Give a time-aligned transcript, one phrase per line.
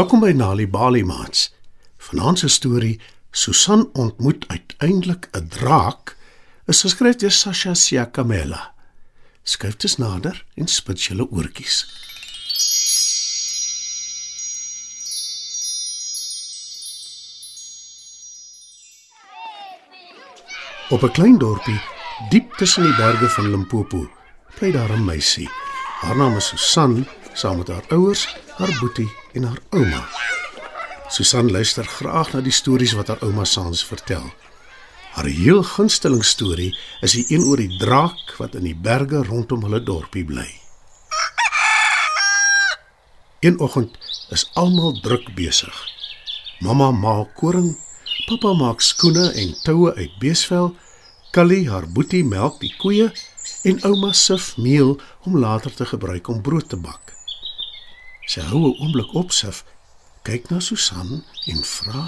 [0.00, 1.50] Welkom by Nali Bali Mats.
[1.98, 3.00] Vanaand se storie
[3.30, 6.16] Susan ontmoet uiteindelik 'n draak
[6.66, 8.74] is geskryf deur Sasha Siakamela.
[9.42, 11.76] Skryf dit nader en spit julle oortjies.
[20.88, 21.80] Op 'n klein dorpie
[22.30, 24.10] diep tussen die berge van Limpopo
[24.58, 25.50] bly daar 'n meisie.
[26.00, 30.02] Haar naam is Susan, saam met haar ouers, haar boetie en haar ouma.
[31.08, 34.26] Susan luister graag na die stories wat haar ouma Sans vertel.
[35.10, 39.64] Haar heel gunsteling storie is die een oor die draak wat in die berge rondom
[39.66, 40.48] hulle dorpie bly.
[43.40, 43.96] Een oggend
[44.30, 45.74] is almal druk besig.
[46.60, 47.72] Mamma maak koring,
[48.28, 50.74] pappa maak skoene en toue uit beesvel,
[51.30, 53.06] Callie haar boetie melk die koeie
[53.70, 54.96] en ouma sif meel
[55.28, 57.19] om later te gebruik om brood te bak.
[58.30, 59.64] Sy hou 'n oomblik op sif,
[60.22, 62.02] kyk na Susan en vra: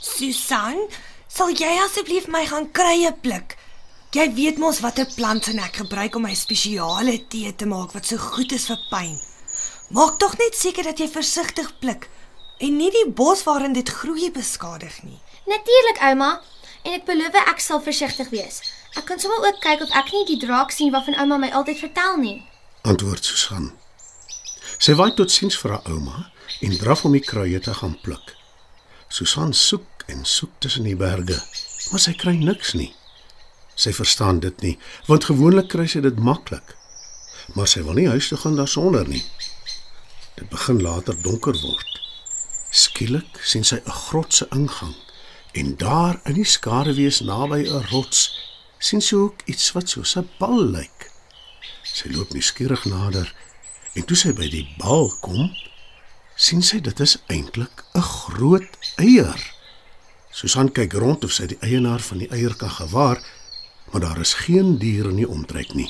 [0.00, 0.76] Susan,
[1.28, 3.56] sal jy asseblief my gaan krye pluk?
[4.12, 8.16] Jy weet mos watter plante ek gebruik om my spesiale tee te maak wat so
[8.16, 9.16] goed is vir pyn.
[9.96, 12.08] Maak tog net seker dat jy versigtig pluk
[12.60, 15.20] en nie die bos waarin dit groei beskadig nie.
[15.46, 16.42] Natuurlik, ouma.
[16.84, 18.60] En ek beloof ek sal versigtig wees.
[18.96, 21.78] Ek kan sommer ook kyk of ek nie die draak sien waarvan ouma my altyd
[21.78, 22.38] vertel nie.
[22.82, 23.72] Antwoord Susan.
[24.78, 26.26] Sy waai tot siens vir haar ouma
[26.60, 28.34] en draf om die kruie te gaan pluk.
[29.08, 31.38] Susan soek en soek tussen die berge,
[31.90, 32.92] maar sy kry niks nie.
[33.76, 34.74] Sy verstaan dit nie,
[35.08, 36.74] want gewoonlik kry sy dit maklik.
[37.54, 39.22] Maar sy wil nie huis toe gaan daarsonder nie.
[40.36, 41.92] Dit begin later donker word.
[42.70, 44.94] Skielik sien sy 'n grot se ingang
[45.52, 48.20] en daar in die skaduwees naby 'n rots
[48.78, 51.10] sien sy ook iets wat soos 'n bal lyk.
[51.82, 53.32] Sy loop nuuskierig nader
[53.96, 55.50] en toe sy by die bal kom,
[56.36, 59.40] sien sy dit is eintlik 'n groot eier.
[60.30, 63.22] Susan kyk rond of sy die eienaar van die eier kan gewaar,
[63.90, 65.88] maar daar is geen dier in die omtrek nie.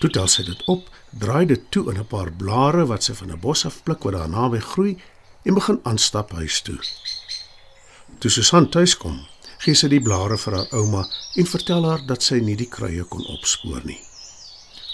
[0.00, 3.32] Toe tel sy dit op, draai dit toe in 'n paar blare wat sy van
[3.32, 4.98] 'n bos af pluk wat daar naby groei
[5.44, 6.78] en begin aanstap huis toe.
[8.18, 9.26] Toe Susan tuis kom,
[9.58, 13.04] gee sy die blare vir haar ouma en vertel haar dat sy nie die kruie
[13.04, 14.09] kon opspoor nie.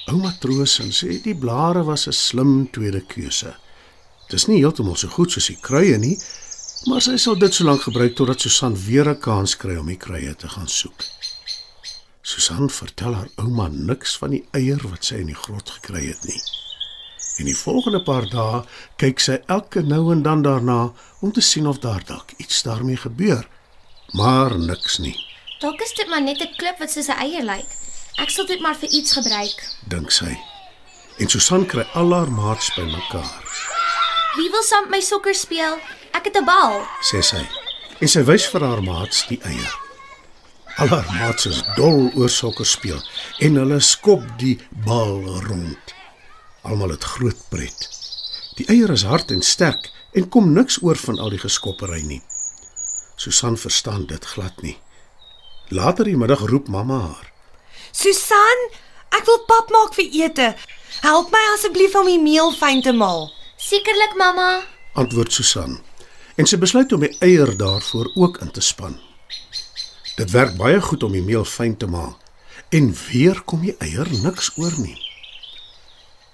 [0.06, 3.56] Ouma troos en sê die blare was 'n slim tweede keuse.
[4.30, 6.16] Dis nie heeltemal so goed soos die kruie nie,
[6.86, 10.34] maar sy sal dit solank gebruik totdat Susan weer 'n kans kry om die kruie
[10.36, 11.04] te gaan soek.
[12.22, 16.24] Susan vertel haar ouma niks van die eier wat sy in die grot gekry het
[16.24, 16.42] nie.
[17.38, 18.64] En die volgende paar dae
[18.96, 22.96] kyk sy elke nou en dan daarna om te sien of daar dalk iets daarmee
[22.96, 23.48] gebeur,
[24.12, 27.70] maar niks nie, Dalk is dit maar net 'n klip wat soos 'n eier lyk.
[28.22, 29.62] Ek sal dit maar vir iets gebruik.
[29.88, 30.36] dink sy.
[31.18, 33.42] En Susan kry al haar maats bymekaar,
[34.36, 35.78] Wie wil saam met my sokker speel?
[36.12, 36.84] Ek het 'n bal.
[37.10, 37.40] sê sy.
[38.00, 39.74] En sy wys vir haar maats die eier.
[40.76, 43.00] Al haar maats is dol oor sokker speel
[43.40, 45.94] en hulle skop die bal rond.
[46.62, 47.88] Almal het groot pret.
[48.56, 52.22] Die eier is hard en sterk en kom niks oor van al die geskoppery nie.
[53.16, 54.78] Susan verstaan dit glad nie.
[55.70, 57.32] Later die middag roep mamma haar.
[57.96, 58.58] Susan,
[59.16, 60.50] ek wil pap maak vir ete.
[61.00, 63.30] Help my asseblief om die meel fyn te maal.
[63.56, 64.64] Sekerlik, mamma.
[64.96, 65.78] antwoord Susan.
[66.36, 68.98] En sy besluit om die eier daarvoor ook in te span.
[70.16, 72.16] Dit werk baie goed om die meel fyn te maal
[72.72, 74.96] en weer kom die eier niks oor nie.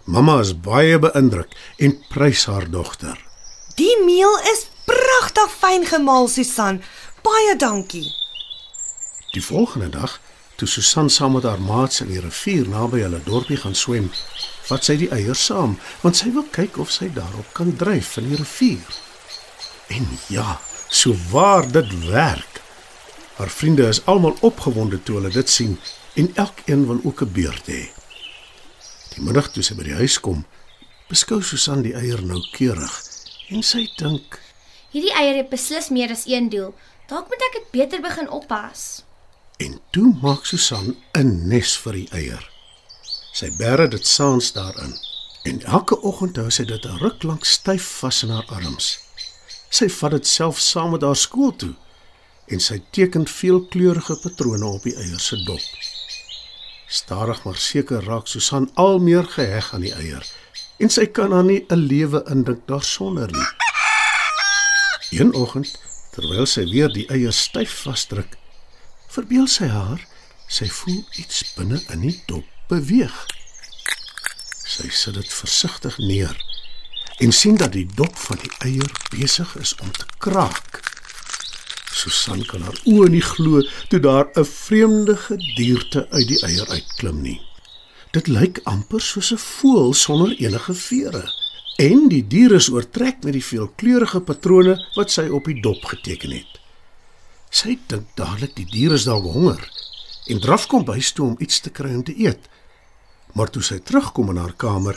[0.04, 3.18] Mamma is baie beïndruk en prys haar dogter.
[3.78, 6.82] Die meel is pragtig fyn gemaal, Susan.
[7.22, 8.06] Baie dankie.
[9.34, 10.18] Die volgende dag,
[10.62, 14.04] toe Susan saam met haar maats in die rivier naby hulle dorpie gaan swem,
[14.68, 15.74] vat sy die eier saam,
[16.04, 19.00] want sy wil kyk of sy daarop kan dryf in die rivier.
[19.90, 22.62] En ja, so waar dit werk.
[23.40, 25.74] Haar vriende is almal opgewonde toe hulle dit sien
[26.14, 27.82] en elkeen wil ook 'n beurt hê.
[29.16, 30.46] Die middag toe sy by die huis kom,
[31.08, 33.02] beskou Susan die eier noukeurig
[33.50, 34.38] en sy dink
[34.92, 36.74] Hierdie eier het beslis meer as een doel.
[37.08, 39.02] Dalk moet ek dit beter begin oppas.
[39.62, 42.44] En toe maak Susan 'n nes vir die eier.
[43.32, 44.94] Sy bære dit saans daarin
[45.50, 48.98] en elke oggend hou sy dit 'n ruk lank styf vas in haar arms.
[49.70, 51.74] Sy vat dit self saam met haar skool toe
[52.46, 55.64] en sy teken veelkleurige patrone op die eier se dop.
[56.88, 60.26] Stadig maar seker raak Susan al meer geheg aan die eier
[60.78, 63.50] en sy kan haar nie 'n lewe indink daarsonder nie.
[65.10, 65.78] Een oggend,
[66.12, 68.41] terwyl sy weer die eier styf vasdruk,
[69.12, 70.00] verbeel sy haar
[70.52, 73.16] sy voel iets binne in die dop beweeg.
[74.68, 76.36] Sy sit dit versigtig neer
[77.22, 80.80] en sien dat die dop van die eier besig is om te kraak.
[81.92, 83.60] Susan kan haar oë nie glo
[83.92, 87.40] toe daar 'n vreemde gedierte uit die eier uitklim nie.
[88.12, 91.24] Dit lyk amper soos 'n voël sonder enige vere.
[91.76, 96.30] En die dier is oortrek met die veelkleurige patrone wat sy op die dop geteken
[96.30, 96.61] het.
[97.52, 99.60] Sy dink dadelik die dier is dalk honger
[100.32, 102.46] en draf kom bys toe om iets te kry om te eet.
[103.36, 104.96] Maar toe sy terugkom in haar kamer,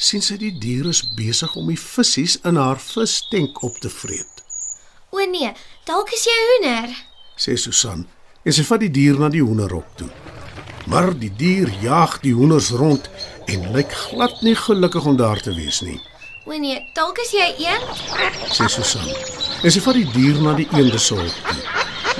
[0.00, 4.40] sien sy die dier is besig om die visse in haar vistenk op te vreet.
[5.12, 5.52] O nee,
[5.84, 6.94] dalk is jy hoender.
[7.36, 8.06] Sê Susan
[8.40, 10.08] en sy vat die dier na die hoenderhok toe.
[10.88, 13.10] Maar die dier jaag die hoenders rond
[13.52, 15.98] en lyk glad nie gelukkig om daar te wees nie.
[16.48, 17.92] O nee, dalk is jy eend.
[18.56, 19.04] sê Susan.
[19.60, 21.60] En sy vat die dier na die eende se hok toe.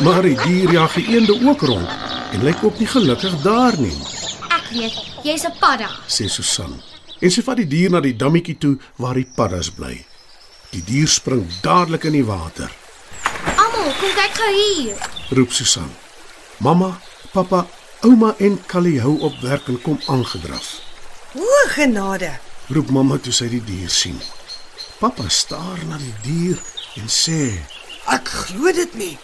[0.04, 1.88] Maar die dier jag die eende ook rond
[2.32, 3.96] en lyk ook nie gelukkig daar nie,
[4.50, 4.94] Ek weet,
[5.26, 5.88] jy's 'n padda.
[6.06, 6.82] sê Susan.
[7.20, 10.04] En sy vat die dier na die dammetjie toe waar die paddas bly.
[10.70, 12.70] Die dier spring dadelik in die water,
[13.56, 14.96] Almal, kom kyk gou hier.
[15.30, 15.90] roep Susan.
[16.58, 17.00] Mamma,
[17.32, 17.66] pappa,
[18.02, 20.78] ouma en Callie hou op werk en kom aangedraf.
[21.34, 22.30] O, genade.
[22.68, 24.20] Roep mamma toe sy die dier sien.
[24.98, 26.58] Pappa staar na die dier
[26.96, 27.58] en sê:
[28.06, 29.18] Ek glo dit nie.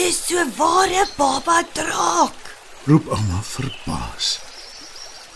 [0.00, 2.38] Dis so ware baba draak.
[2.88, 4.28] roep ouma verbaas.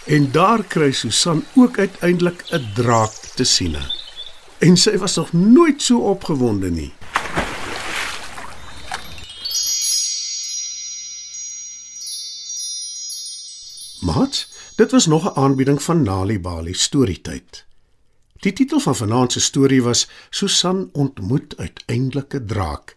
[0.06, 3.76] En daar kry Susan ook uiteindelik 'n draak te sien.
[4.58, 6.92] En sy was nog nooit so opgewonde nie.
[14.00, 17.64] Mat, dit was nog 'n aanbieding van Nali Bali storietyd.
[18.32, 22.96] Die titel van vanaand se storie was Susan ontmoet uiteindelik 'n draak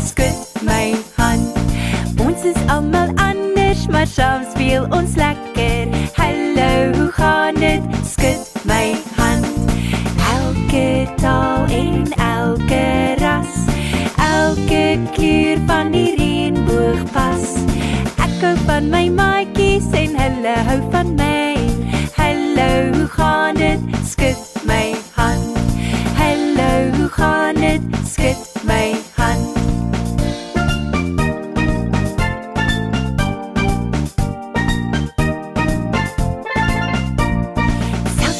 [0.00, 1.44] Skud my hand.
[2.20, 5.88] Ons is almal anders, maar soms speel ons lekker.
[6.16, 7.82] Hallo, hoe gaan dit?
[8.08, 9.46] Skud my hand.
[10.32, 13.54] Elke taal en elke ras.
[14.16, 17.56] Elke kleur van die reënboog pas.
[18.20, 20.99] Ek hou van my maatjies en hulle hou van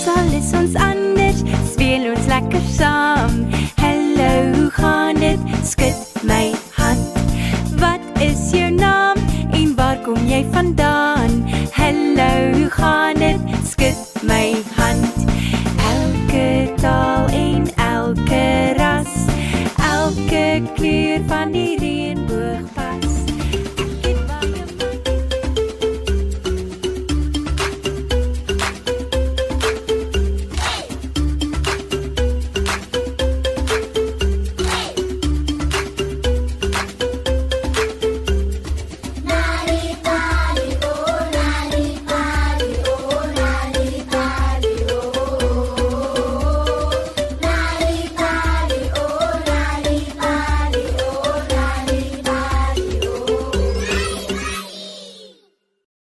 [0.00, 3.42] sal is ons anders, speel ons lekker saam.
[3.83, 5.42] Hallo, hoe gaan dit?
[5.66, 7.04] Skud my hand.
[7.83, 9.21] Wat is jou naam
[9.52, 11.42] en waar kom jy vandaan?
[11.76, 13.52] Hallo, hoe gaan dit?
[13.69, 15.28] Skud my hand.
[15.92, 16.49] Elke
[16.80, 18.45] taal en elke
[18.80, 19.14] ras,
[19.92, 21.00] elke kleur